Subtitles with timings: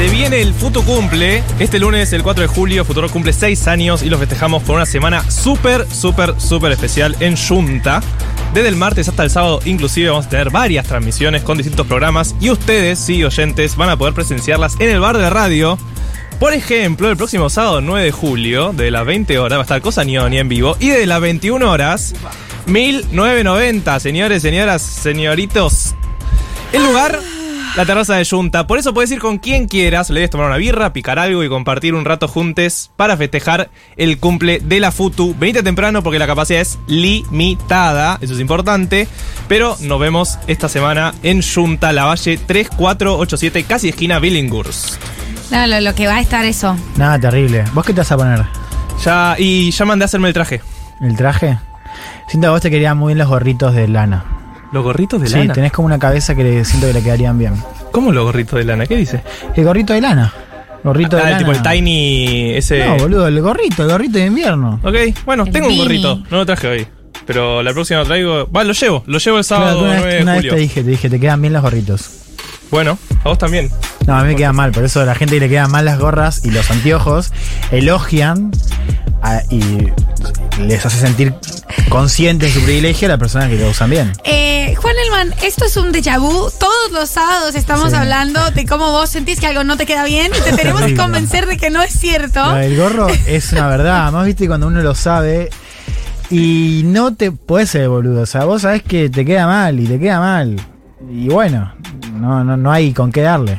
[0.00, 1.44] Se viene el Futu Cumple.
[1.58, 4.86] Este lunes, el 4 de julio, Futuro cumple 6 años y lo festejamos con una
[4.86, 8.00] semana súper, súper, súper especial en Junta.
[8.54, 12.34] Desde el martes hasta el sábado, inclusive, vamos a tener varias transmisiones con distintos programas
[12.40, 15.78] y ustedes, sí, oyentes, van a poder presenciarlas en el bar de radio.
[16.38, 19.82] Por ejemplo, el próximo sábado 9 de julio, de las 20 horas, va a estar
[19.82, 22.14] Cosa Nioni en vivo y de las 21 horas,
[22.64, 25.94] 1990, señores, señoras, señoritos.
[26.72, 27.18] El lugar,
[27.76, 28.66] la terraza de Junta.
[28.66, 31.48] Por eso puedes ir con quien quieras, le debes tomar una birra, picar algo y
[31.48, 35.34] compartir un rato juntos para festejar el cumple de la Futu.
[35.38, 39.08] Venite temprano porque la capacidad es limitada, eso es importante.
[39.48, 44.96] Pero nos vemos esta semana en Junta, La Valle 3487, casi esquina Billinghurst.
[45.50, 46.76] No, lo, lo que va a estar eso.
[46.96, 47.64] Nada, terrible.
[47.72, 48.44] ¿Vos qué te vas a poner?
[49.04, 50.60] Ya, y ya mandé a hacerme el traje.
[51.00, 51.58] ¿El traje?
[52.28, 54.39] Siento que vos te querían muy bien los gorritos de lana.
[54.72, 55.52] ¿Los gorritos de sí, lana?
[55.54, 57.54] tenés como una cabeza que le, siento que le quedarían bien.
[57.92, 58.86] ¿Cómo los gorritos de lana?
[58.86, 59.22] ¿Qué dice?
[59.56, 60.32] El gorrito de lana.
[60.84, 61.38] Gorrito de Ah, lana.
[61.38, 62.86] tipo el tiny ese.
[62.86, 64.80] No, boludo, el gorrito, el gorrito de invierno.
[64.82, 64.94] Ok,
[65.26, 66.22] bueno, El tengo un gorrito.
[66.30, 66.86] No lo traje hoy.
[67.26, 68.48] Pero la próxima lo traigo.
[68.50, 69.02] Va, lo llevo.
[69.06, 70.54] Lo llevo el sábado Claro, una 9 vez, de una vez julio.
[70.54, 72.10] te dije, te dije, te quedan bien los gorritos.
[72.70, 73.68] Bueno, a vos también.
[74.06, 75.98] No, a mí me quedan mal, por eso la gente que le quedan mal las
[75.98, 77.32] gorras y los anteojos
[77.72, 78.50] elogian
[79.22, 79.60] a- y
[80.66, 81.34] les hace sentir
[81.88, 84.12] consciente de su privilegio a las personas que lo usan bien.
[84.24, 86.50] Eh, Juan Elman, esto es un déjà vu.
[86.58, 87.96] Todos los sábados estamos Sí.
[87.96, 90.94] hablando de cómo vos sentís que algo no te queda bien y te tenemos que
[90.96, 92.44] convencer de que no es cierto.
[92.44, 95.50] Lo del gorro es una verdad, además viste cuando uno lo sabe
[96.30, 99.86] y no te puedes ser boludo, o sea, vos sabés que te queda mal y
[99.86, 100.56] te queda mal.
[101.10, 101.72] Y bueno,
[102.14, 103.58] no, no, no hay con qué darle.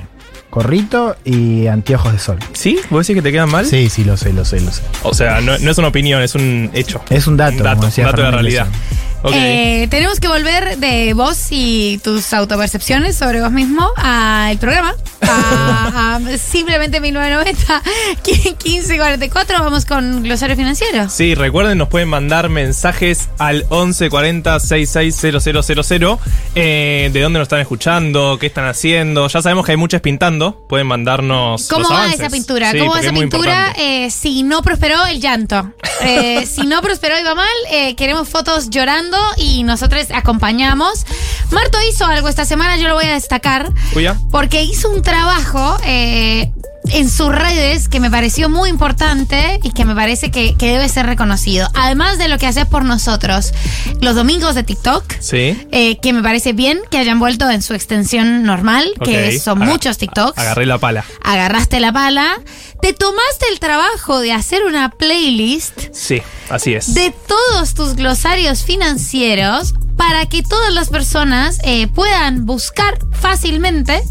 [0.51, 2.39] Gorrito y anteojos de sol.
[2.53, 2.77] ¿Sí?
[2.89, 3.65] ¿Vos decís que te quedan mal?
[3.65, 4.81] Sí, sí, lo sé, lo sé, lo sé.
[5.03, 7.01] O sea, no, no es una opinión, es un hecho.
[7.09, 8.67] Es un dato, Un dato, como decía un dato de realidad.
[9.33, 14.95] Eh, tenemos que volver de vos y tus autopercepciones sobre vos mismo al programa.
[15.23, 17.81] A, a simplemente 1990,
[18.25, 19.59] 1544.
[19.59, 21.09] Vamos con glosario financiero.
[21.09, 26.17] Sí, recuerden, nos pueden mandar mensajes al 1140 660000
[26.55, 29.27] eh, de dónde nos están escuchando, qué están haciendo.
[29.27, 30.65] Ya sabemos que hay muchas pintando.
[30.67, 31.67] Pueden mandarnos.
[31.67, 32.19] ¿Cómo los va avances.
[32.19, 32.71] esa pintura?
[32.71, 33.73] Sí, ¿Cómo va esa es pintura?
[33.77, 35.71] Eh, si no prosperó el llanto.
[36.03, 41.05] Eh, si no prosperó y va mal, eh, queremos fotos llorando y nosotros acompañamos.
[41.51, 43.71] Marto hizo algo esta semana, yo lo voy a destacar.
[44.31, 46.51] Porque hizo un trabajo eh,
[46.93, 50.87] en sus redes que me pareció muy importante y que me parece que, que debe
[50.89, 51.67] ser reconocido.
[51.73, 53.53] Además de lo que haces por nosotros
[53.99, 55.03] los domingos de TikTok.
[55.19, 55.67] Sí.
[55.71, 59.71] eh, que me parece bien que hayan vuelto en su extensión normal, que son Aga-
[59.71, 60.37] muchos TikToks.
[60.37, 61.05] Agarré la pala.
[61.23, 62.39] Agarraste la pala,
[62.81, 66.93] te tomaste el trabajo de hacer una playlist Sí, así es.
[66.95, 74.01] de todos tus glosarios financieros para que todas las personas eh, puedan buscar fácilmente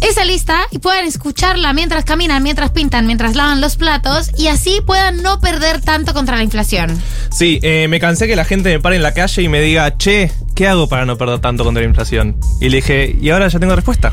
[0.00, 4.80] esa lista y puedan escucharla mientras caminan, mientras pintan, mientras lavan los platos y así
[4.86, 6.98] puedan no perder tanto contra la inflación.
[7.30, 9.98] Sí, eh, me cansé que la gente me pare en la calle y me diga,
[9.98, 12.40] che, ¿qué hago para no perder tanto contra la inflación?
[12.62, 14.12] Y le dije, y ahora ya tengo respuesta.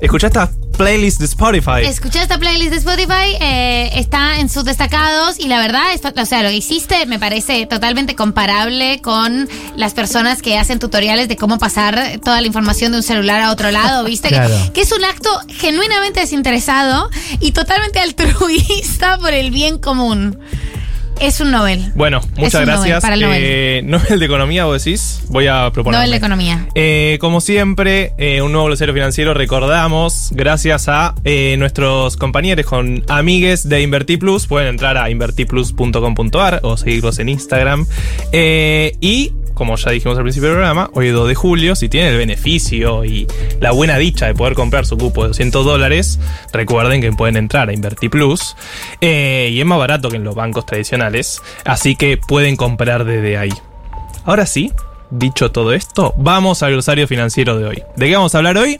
[0.00, 1.84] Escucha esta playlist de Spotify.
[1.84, 6.24] Escuché esta playlist de Spotify, eh, está en sus destacados y la verdad, es- o
[6.26, 9.46] sea, lo que hiciste me parece totalmente comparable con
[9.76, 13.50] las personas que hacen tutoriales de cómo pasar toda la información de un celular a
[13.50, 14.30] otro lado, ¿viste?
[14.72, 17.10] Que, es un acto genuinamente desinteresado
[17.40, 20.38] y totalmente altruista por el bien común.
[21.20, 21.92] Es un Nobel.
[21.94, 23.02] Bueno, muchas un Nobel, gracias.
[23.02, 23.42] para el Nobel.
[23.44, 25.20] Eh, Nobel de Economía, vos decís.
[25.28, 25.98] Voy a proponer.
[25.98, 26.66] Nobel de Economía.
[26.74, 29.34] Eh, como siempre, eh, un nuevo glosario financiero.
[29.34, 36.60] Recordamos, gracias a eh, nuestros compañeros con amigues de Inverti Plus, pueden entrar a invertiplus.com.ar
[36.62, 37.86] o seguirlos en Instagram.
[38.32, 42.16] Y, como ya dijimos al principio del programa, hoy 2 de julio, si tienen el
[42.16, 43.26] beneficio y
[43.60, 46.18] la buena dicha de poder comprar su cupo de 200 dólares,
[46.50, 48.56] recuerden que pueden entrar a Inverti Plus.
[49.02, 53.36] eh, y es más barato que en los bancos tradicionales, así que pueden comprar desde
[53.36, 53.52] ahí.
[54.24, 54.72] Ahora sí,
[55.10, 57.82] dicho todo esto, vamos al glosario financiero de hoy.
[57.96, 58.78] ¿De qué vamos a hablar hoy?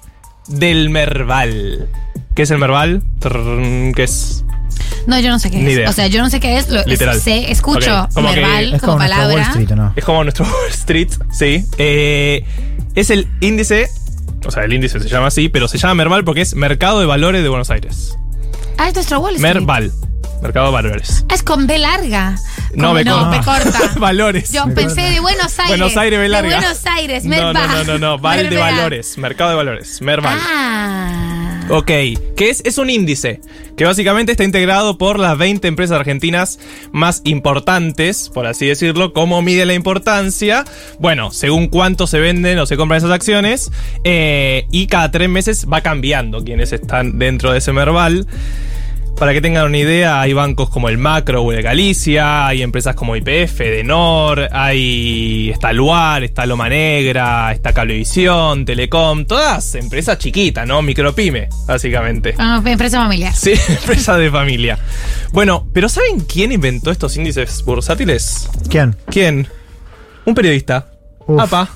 [0.49, 1.91] Del Merval.
[2.35, 3.03] ¿Qué es el Merval?
[3.21, 4.47] ¿Qué es?
[5.07, 5.73] No, yo no sé qué Ni es.
[5.79, 5.91] idea.
[5.91, 6.69] O sea, yo no sé qué es.
[6.69, 7.21] Lo, Literal.
[7.21, 9.35] Sé, escucho Ok, como que- verbal Es como, como nuestro palabra.
[9.35, 9.93] Wall Street, ¿o no?
[9.97, 11.65] Es como nuestro Wall Street, sí.
[11.79, 12.45] Eh,
[12.95, 13.89] es el índice,
[14.47, 17.07] o sea, el índice se llama así, pero se llama Merval porque es Mercado de
[17.07, 18.17] Valores de Buenos Aires.
[18.79, 19.55] Ah, es nuestro Wall Street.
[19.55, 19.93] Merval.
[20.43, 21.25] Mercado de Valores.
[21.29, 22.35] Ah, Es con B larga.
[22.75, 23.79] No, Como- no, corta.
[23.99, 24.51] Valores.
[24.53, 25.69] Yo pensé de Buenos Aires.
[25.79, 26.49] Buenos Aires, B larga.
[26.49, 27.87] De Buenos Aires, No, no, Merval.
[27.87, 28.19] no, no, no.
[28.19, 28.75] Val de Merval.
[28.77, 29.19] Valores.
[29.19, 30.01] Mercado de Valores.
[30.01, 30.39] Merval.
[30.41, 31.40] Ah.
[31.71, 33.41] Ok, que es, es un índice
[33.77, 36.59] que básicamente está integrado por las 20 empresas argentinas
[36.93, 39.13] más importantes, por así decirlo.
[39.13, 40.65] ¿Cómo mide la importancia?
[40.99, 43.71] Bueno, según cuánto se venden o se compran esas acciones,
[44.05, 48.27] eh, y cada tres meses va cambiando quienes están dentro de ese Merval.
[49.17, 52.95] Para que tengan una idea, hay bancos como el Macro o el Galicia, hay empresas
[52.95, 60.67] como IPF, Denor, hay está Luar, está Loma Negra, está Cablevisión, Telecom, todas empresas chiquitas,
[60.67, 60.81] ¿no?
[60.81, 62.35] Micropyme, básicamente.
[62.39, 63.35] Ah, empresa familiar.
[63.35, 64.79] Sí, empresas de familia.
[65.33, 68.49] Bueno, pero ¿saben quién inventó estos índices bursátiles?
[68.71, 68.97] ¿Quién?
[69.07, 69.49] ¿Quién?
[70.25, 70.87] Un periodista.
[71.27, 71.41] Uf.
[71.41, 71.69] Apa.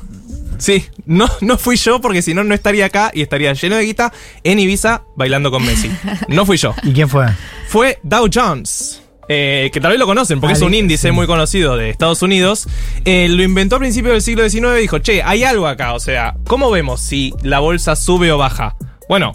[0.58, 3.84] Sí, no, no fui yo porque si no, no estaría acá y estaría lleno de
[3.84, 4.12] guita
[4.42, 5.90] en Ibiza bailando con Messi.
[6.28, 6.74] No fui yo.
[6.82, 7.26] ¿Y quién fue?
[7.68, 9.00] Fue Dow Jones.
[9.28, 11.12] eh, que tal vez lo conocen porque es un índice sí.
[11.12, 12.68] muy conocido de Estados Unidos.
[13.04, 15.94] Eh, lo inventó a principios del siglo XIX y dijo, che, hay algo acá.
[15.94, 18.76] O sea, ¿cómo vemos si la bolsa sube o baja?
[19.08, 19.32] Bueno,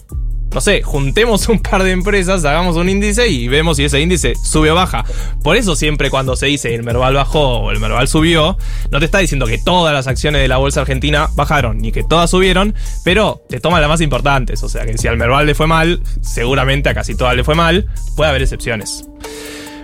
[0.54, 4.34] no sé, juntemos un par de empresas, hagamos un índice y vemos si ese índice
[4.36, 5.06] sube o baja.
[5.44, 8.58] Por eso siempre cuando se dice el Merval bajó o el Merval subió,
[8.90, 12.04] no te está diciendo que todas las acciones de la bolsa argentina bajaron, ni que
[12.04, 12.74] todas subieron,
[13.04, 14.64] pero te toma las más importantes.
[14.64, 17.56] O sea que si al Merval le fue mal, seguramente a casi todas le fue
[17.56, 19.06] mal, puede haber excepciones.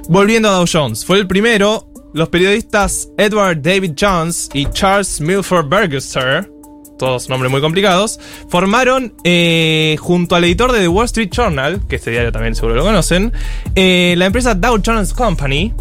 [0.07, 1.87] Volviendo a Dow Jones, fue el primero.
[2.13, 6.49] Los periodistas Edward David Jones y Charles Milford Burgester,
[6.97, 8.19] todos nombres muy complicados,
[8.49, 12.75] formaron eh, junto al editor de The Wall Street Journal, que este diario también seguro
[12.75, 13.33] lo conocen,
[13.75, 15.73] eh, la empresa Dow Jones Company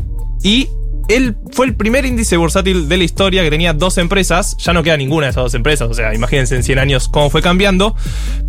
[0.43, 0.69] y
[1.09, 4.57] él fue el primer índice bursátil de la historia que tenía dos empresas.
[4.59, 5.89] Ya no queda ninguna de esas dos empresas.
[5.91, 7.95] O sea, imagínense en 100 años cómo fue cambiando.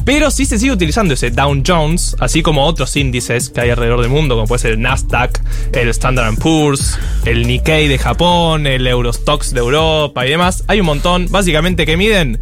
[0.06, 4.02] Pero sí se sigue utilizando ese Dow Jones, así como otros índices que hay alrededor
[4.02, 5.42] del mundo, como puede ser el Nasdaq,
[5.74, 10.64] el Standard Poor's, el Nikkei de Japón, el Eurostox de Europa y demás.
[10.68, 12.42] Hay un montón, básicamente, que miden.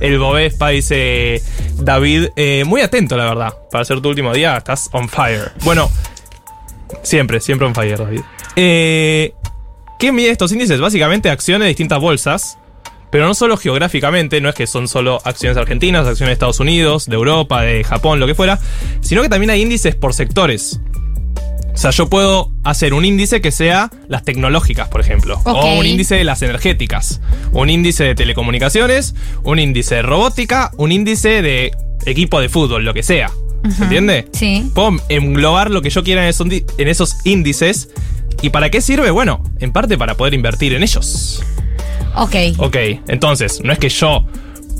[0.00, 1.42] El Bovespa dice
[1.78, 3.54] David, eh, muy atento, la verdad.
[3.70, 5.52] Para ser tu último día, estás on fire.
[5.64, 5.90] Bueno,
[7.02, 8.20] Siempre, siempre on fire, David.
[8.56, 9.32] Eh,
[9.98, 10.80] ¿Qué mide estos índices?
[10.80, 12.58] Básicamente acciones de distintas bolsas.
[13.10, 17.06] Pero no solo geográficamente, no es que son solo acciones argentinas, acciones de Estados Unidos,
[17.06, 18.58] de Europa, de Japón, lo que fuera,
[19.02, 20.80] sino que también hay índices por sectores.
[21.72, 25.40] O sea, yo puedo hacer un índice que sea las tecnológicas, por ejemplo.
[25.44, 27.20] O un índice de las energéticas.
[27.52, 29.14] Un índice de telecomunicaciones.
[29.44, 30.72] Un índice de robótica.
[30.76, 31.70] Un índice de
[32.06, 33.30] equipo de fútbol, lo que sea.
[33.76, 34.26] ¿Se entiende?
[34.32, 34.70] Sí.
[34.74, 37.90] Puedo englobar lo que yo quiera en esos, di- en esos índices.
[38.44, 39.10] ¿Y para qué sirve?
[39.10, 41.42] Bueno, en parte para poder invertir en ellos.
[42.14, 42.34] Ok.
[42.58, 42.76] Ok,
[43.08, 44.26] entonces, no es que yo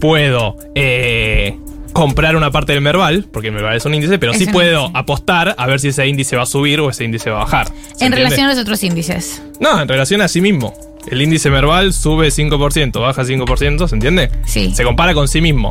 [0.02, 1.58] puedo eh,
[1.94, 4.80] comprar una parte del Merval, porque el Merval es un índice, pero Es sí puedo
[4.82, 4.98] índice.
[4.98, 7.68] apostar a ver si ese índice va a subir o ese índice va a bajar.
[7.68, 7.82] ¿Se En
[8.12, 8.16] entiende?
[8.18, 9.40] relación a los otros índices.
[9.60, 10.74] No, en relación a sí mismo.
[11.10, 14.30] El índice Merval sube 5%, baja 5%, ¿se entiende?
[14.44, 14.74] Sí.
[14.74, 15.70] Se compara con sí mismo.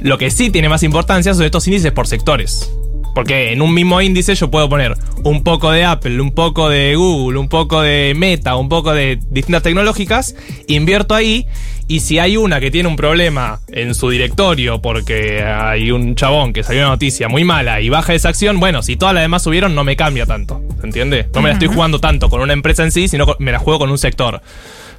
[0.00, 2.72] Lo que sí tiene más importancia son estos índices por sectores.
[3.14, 6.96] Porque en un mismo índice yo puedo poner un poco de Apple, un poco de
[6.96, 10.34] Google, un poco de Meta, un poco de distintas tecnológicas,
[10.66, 11.46] invierto ahí
[11.86, 16.52] y si hay una que tiene un problema en su directorio porque hay un chabón
[16.52, 19.42] que salió una noticia muy mala y baja esa acción, bueno, si todas las demás
[19.42, 21.28] subieron no me cambia tanto, ¿se entiende?
[21.34, 23.80] No me la estoy jugando tanto con una empresa en sí, sino me la juego
[23.80, 24.40] con un sector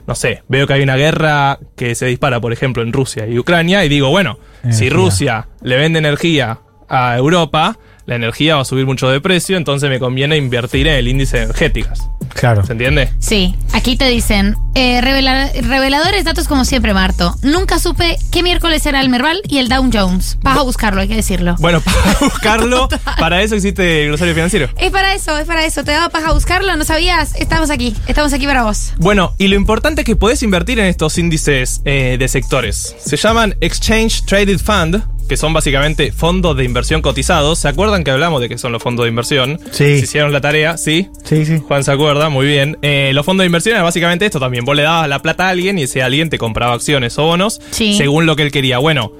[0.07, 3.39] no sé, veo que hay una guerra que se dispara, por ejemplo, en Rusia y
[3.39, 4.37] Ucrania, y digo, bueno,
[4.69, 4.89] si.
[4.89, 6.59] Rusia le vende energía
[6.89, 10.95] a Europa, la energía va a subir mucho de precio, entonces me conviene invertir en
[10.95, 12.07] el índice de energéticas.
[12.35, 12.65] Claro.
[12.65, 13.09] ¿Se entiende?
[13.19, 17.33] Sí, aquí te dicen, eh, revela- reveladores datos como siempre, Marto.
[17.43, 20.37] Nunca supe qué miércoles era el Merval y el Dow Jones.
[20.41, 21.55] Vas a buscarlo, hay que decirlo.
[21.59, 22.89] Bueno, para buscarlo,
[23.19, 24.67] para eso existe el glosario financiero.
[24.77, 25.83] Es para eso, es para eso.
[25.85, 27.33] Te daba paja buscarlo, no sabías.
[27.35, 28.93] Estamos aquí, estamos aquí para vos.
[28.97, 32.95] Bueno, y lo importante es que podés invertir en estos índices eh, de sectores.
[32.99, 37.59] Se llaman Exchange Traded Fund, que son básicamente fondos de inversión cotizados.
[37.59, 39.59] ¿Se acuerdan que hablamos de qué son los fondos de inversión?
[39.71, 39.97] Sí.
[39.97, 41.09] Si hicieron la tarea, ¿sí?
[41.23, 41.59] Sí, sí.
[41.67, 42.77] Juan se acuerda, muy bien.
[42.81, 44.65] Eh, los fondos de inversión eran básicamente esto también.
[44.65, 47.59] Vos le dabas la plata a alguien y ese alguien te compraba acciones o bonos
[47.71, 47.95] Sí.
[47.97, 48.77] según lo que él quería.
[48.77, 49.11] Bueno,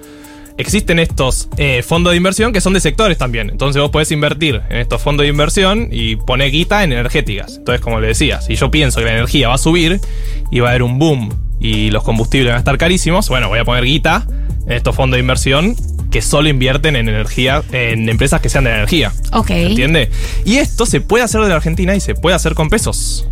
[0.58, 3.50] existen estos eh, fondos de inversión que son de sectores también.
[3.50, 7.58] Entonces vos podés invertir en estos fondos de inversión y poner guita en energéticas.
[7.58, 10.00] Entonces, como le decía, si yo pienso que la energía va a subir
[10.52, 13.60] y va a haber un boom y los combustibles van a estar carísimos, bueno, voy
[13.60, 14.28] a poner guita
[14.66, 15.76] en estos fondos de inversión
[16.16, 19.12] que solo invierten en energía, en empresas que sean de energía.
[19.34, 19.50] Ok.
[19.50, 20.10] ¿Entiende?
[20.46, 23.28] Y esto se puede hacer de la Argentina y se puede hacer con pesos.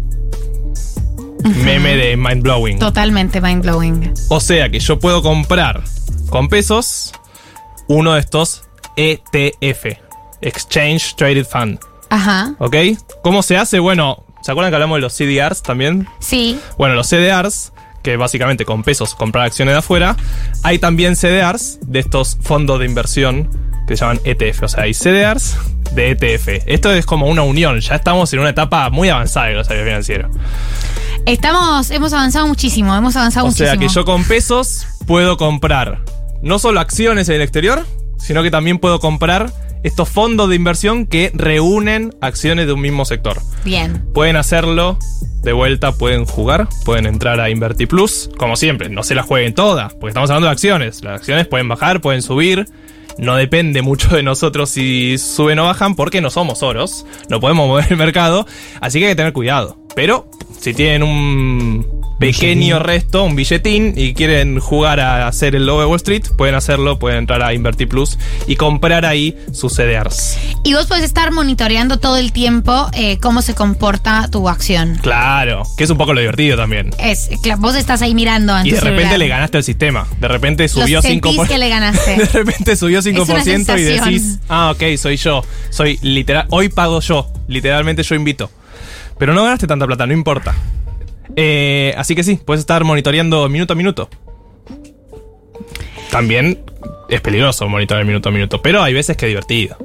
[1.63, 2.79] Meme de mind blowing.
[2.79, 4.13] Totalmente mind blowing.
[4.27, 5.81] O sea que yo puedo comprar
[6.29, 7.13] con pesos
[7.87, 8.63] uno de estos
[8.97, 9.85] ETF,
[10.41, 11.79] Exchange Traded Fund.
[12.09, 12.53] Ajá.
[12.59, 12.75] ¿Ok?
[13.23, 13.79] ¿Cómo se hace?
[13.79, 16.05] Bueno, ¿se acuerdan que hablamos de los CDRs también?
[16.19, 16.59] Sí.
[16.77, 17.71] Bueno, los CDRs,
[18.03, 20.15] que básicamente con pesos comprar acciones de afuera,
[20.61, 23.49] hay también CDRs de estos fondos de inversión
[23.87, 24.63] que se llaman ETF.
[24.63, 25.57] O sea, hay CDRs
[25.95, 26.63] de ETF.
[26.67, 27.79] Esto es como una unión.
[27.79, 30.29] Ya estamos en una etapa muy avanzada de glosario financiero.
[31.25, 33.69] Estamos, hemos avanzado muchísimo, hemos avanzado O muchísimo.
[33.69, 36.01] sea que yo con pesos puedo comprar
[36.41, 37.85] no solo acciones en el exterior,
[38.17, 39.51] sino que también puedo comprar
[39.83, 43.39] estos fondos de inversión que reúnen acciones de un mismo sector.
[43.63, 44.05] Bien.
[44.13, 44.97] Pueden hacerlo
[45.43, 49.53] de vuelta, pueden jugar, pueden entrar a Inverti Plus, como siempre, no se la jueguen
[49.53, 51.03] todas, porque estamos hablando de acciones.
[51.03, 52.65] Las acciones pueden bajar, pueden subir.
[53.17, 57.67] No depende mucho de nosotros si suben o bajan, porque no somos oros, no podemos
[57.67, 58.47] mover el mercado,
[58.81, 59.77] así que hay que tener cuidado.
[59.95, 62.83] Pero si tienen un pequeño Billetín.
[62.83, 66.97] resto, un billetín, y quieren jugar a hacer el logo de Wall Street, pueden hacerlo,
[66.99, 70.37] pueden entrar a Inverti Plus y comprar ahí sus CDRs.
[70.63, 74.97] Y vos podés estar monitoreando todo el tiempo eh, cómo se comporta tu acción.
[75.01, 76.91] Claro, que es un poco lo divertido también.
[76.97, 80.07] Es, vos estás ahí mirando en Y tu de repente le ganaste al sistema.
[80.19, 81.47] De repente subió Lo sentís 5%.
[81.47, 82.15] que le ganaste.
[82.23, 85.43] De repente subió 5% y decís, ah, ok, soy yo.
[85.69, 86.45] Soy literal.
[86.49, 87.29] Hoy pago yo.
[87.47, 88.49] Literalmente yo invito.
[89.17, 90.55] Pero no ganaste tanta plata, no importa.
[91.35, 94.09] Eh, así que sí, puedes estar monitoreando minuto a minuto.
[96.11, 96.59] También
[97.09, 99.77] es peligroso monitorear minuto a minuto, pero hay veces que es divertido.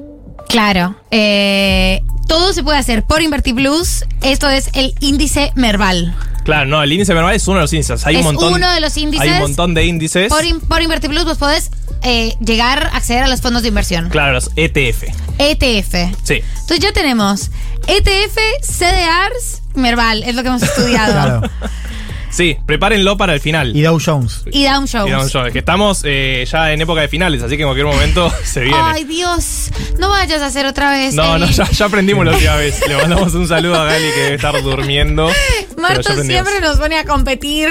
[0.47, 0.95] Claro.
[1.11, 4.05] eh, todo se puede hacer por InvertiPlus.
[4.21, 6.15] Esto es el índice Merval.
[6.43, 8.05] Claro, no, el índice verbal es uno de los índices.
[8.05, 8.53] Hay Es un montón.
[8.53, 9.27] uno de los índices.
[9.27, 10.29] Hay un montón de índices.
[10.29, 11.69] Por, in- por InvertiPlus vos podés
[12.03, 14.09] eh, llegar a acceder a los fondos de inversión.
[14.09, 15.03] Claro, los ETF.
[15.37, 16.15] ETF.
[16.23, 16.41] Sí.
[16.61, 17.51] Entonces ya tenemos
[17.87, 21.09] ETF, CDRs, Merval, es lo que hemos estudiado.
[21.49, 21.49] Claro.
[22.31, 23.75] Sí, prepárenlo para el final.
[23.75, 24.43] Y Dow Jones.
[24.51, 25.07] Y Down Shows.
[25.07, 27.87] Y Down Jones, que estamos eh, ya en época de finales, así que en cualquier
[27.87, 28.77] momento se viene.
[28.81, 29.71] Ay, Dios.
[29.97, 31.13] No vayas a hacer otra vez.
[31.15, 32.79] no, no, ya, ya aprendimos la última vez.
[32.87, 35.29] Le mandamos un saludo a Gali que debe estar durmiendo.
[35.77, 37.69] Marto siempre nos pone a competir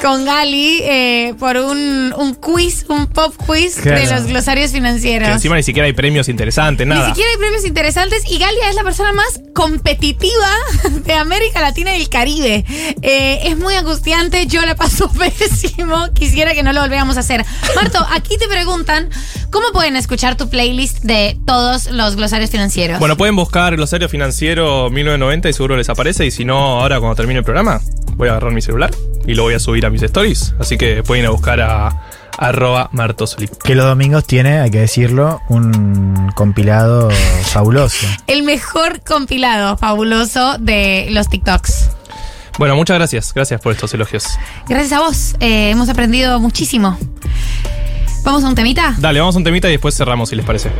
[0.00, 5.28] con Gali eh, por un, un quiz, un pop quiz de los glosarios Que financieros.
[5.28, 7.08] encima ni siquiera hay premios interesantes, Ni nada.
[7.08, 10.48] siquiera hay premios interesantes y Galia es la persona más competitiva
[11.04, 12.64] de América Latina y el Caribe.
[13.02, 17.44] Eh, es muy angustiante, yo la paso pésimo, quisiera que no lo volviéramos a hacer.
[17.76, 19.10] Marto, aquí te preguntan,
[19.50, 22.98] ¿cómo pueden escuchar tu playlist de todos los glosarios financieros?
[22.98, 26.24] Bueno, pueden buscar Glosario Financiero 1990 y seguro les aparece.
[26.24, 27.82] Y si no, ahora cuando termine el programa,
[28.14, 28.90] voy a agarrar mi celular
[29.26, 30.54] y lo voy a subir a mis stories.
[30.58, 32.02] Así que pueden ir a buscar a
[32.38, 33.50] arroba martosolip.
[33.62, 37.10] Que los domingos tiene, hay que decirlo, un compilado
[37.44, 38.06] fabuloso.
[38.26, 41.90] el mejor compilado fabuloso de los TikToks.
[42.58, 43.32] Bueno, muchas gracias.
[43.34, 44.24] Gracias por estos elogios.
[44.68, 46.98] Gracias a vos, eh, hemos aprendido muchísimo.
[48.24, 48.94] ¿Vamos a un temita?
[48.98, 50.70] Dale, vamos a un temita y después cerramos si les parece.